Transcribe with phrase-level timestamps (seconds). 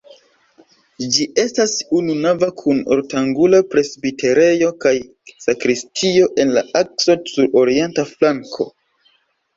[1.17, 4.95] Ĝi estas ununava kun ortangula presbiterejo kaj
[5.45, 8.69] sakristio en la akso sur orienta flanko.